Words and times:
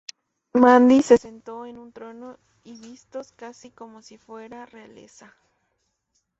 Mandy 0.55 1.03
se 1.03 1.19
sentó 1.19 1.67
en 1.67 1.77
un 1.77 1.91
trono, 1.93 2.39
y 2.63 2.73
vistos 2.81 3.31
casi 3.33 3.69
como 3.69 4.01
si 4.01 4.17
fuera 4.17 4.65
realeza. 4.65 5.35